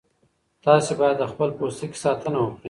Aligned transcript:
تاسي 0.63 0.93
باید 0.99 1.15
د 1.19 1.23
خپل 1.31 1.49
پوستکي 1.57 1.97
ساتنه 2.03 2.37
وکړئ. 2.41 2.57